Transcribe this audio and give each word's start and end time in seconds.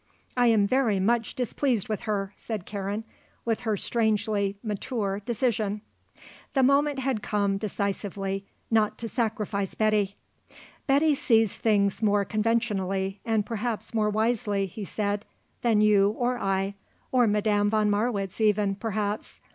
I 0.35 0.47
am 0.47 0.65
very 0.65 0.99
much 0.99 1.35
displeased 1.35 1.87
with 1.87 2.01
her," 2.09 2.33
said 2.35 2.65
Karen, 2.65 3.03
with 3.45 3.59
her 3.59 3.77
strangely 3.77 4.57
mature 4.63 5.19
decision. 5.19 5.81
The 6.55 6.63
moment 6.63 6.97
had 6.97 7.21
come, 7.21 7.57
decisively, 7.59 8.47
not 8.71 8.97
to 8.97 9.07
sacrifice 9.07 9.75
Betty. 9.75 10.15
"Betty 10.87 11.13
sees 11.13 11.55
things 11.55 12.01
more 12.01 12.25
conventionally 12.25 13.21
and 13.25 13.45
perhaps 13.45 13.93
more 13.93 14.09
wisely," 14.09 14.65
he 14.65 14.85
said, 14.85 15.23
"than 15.61 15.81
you 15.81 16.15
or 16.17 16.39
I 16.39 16.73
or 17.11 17.27
Madame 17.27 17.69
von 17.69 17.91
Marwitz, 17.91 18.41
even, 18.41 18.73
perhaps. 18.73 19.39